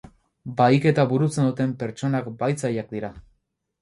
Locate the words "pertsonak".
1.83-2.31